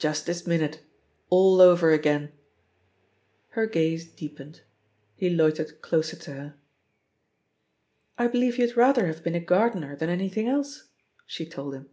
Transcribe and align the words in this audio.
"Just 0.00 0.26
this 0.26 0.44
minute— 0.44 0.80
all 1.30 1.60
over 1.60 1.92
again 1.92 2.32
I" 2.32 3.54
(Her 3.54 3.66
gaze 3.68 4.04
deepened. 4.10 4.62
He 5.14 5.30
loitered 5.30 5.80
closer 5.82 6.16
to 6.16 6.32
her. 6.34 6.54
"I 8.18 8.26
believe 8.26 8.58
you'd 8.58 8.76
rather 8.76 9.06
have 9.06 9.22
been 9.22 9.36
a 9.36 9.40
gardener 9.40 9.94
than 9.94 10.10
anything 10.10 10.48
else," 10.48 10.88
she 11.26 11.46
told 11.46 11.74
him. 11.76 11.88